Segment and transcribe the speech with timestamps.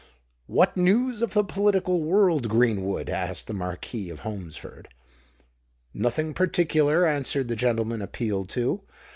[0.47, 4.87] "What news in the political world, Greenwood?" asked the Marquis of Holmesford.
[5.93, 8.81] "Nothing particular," answered the gentleman appealed to.